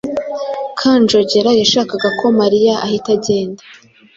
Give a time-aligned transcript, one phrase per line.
[0.79, 3.61] Kanjogera yashakaga ko Mariya ahita agenda.